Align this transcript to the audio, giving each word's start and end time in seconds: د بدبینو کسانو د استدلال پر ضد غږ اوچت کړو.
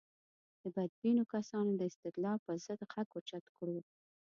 د 0.61 0.63
بدبینو 0.75 1.23
کسانو 1.33 1.71
د 1.75 1.81
استدلال 1.91 2.37
پر 2.45 2.55
ضد 2.65 2.81
غږ 2.91 3.07
اوچت 3.17 3.45
کړو. 3.57 3.77